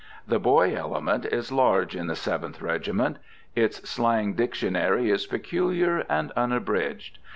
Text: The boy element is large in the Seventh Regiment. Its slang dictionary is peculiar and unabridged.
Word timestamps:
The 0.27 0.39
boy 0.39 0.75
element 0.75 1.27
is 1.27 1.51
large 1.51 1.95
in 1.95 2.07
the 2.07 2.15
Seventh 2.15 2.59
Regiment. 2.59 3.17
Its 3.55 3.87
slang 3.87 4.33
dictionary 4.33 5.11
is 5.11 5.27
peculiar 5.27 5.99
and 6.09 6.31
unabridged. 6.31 7.19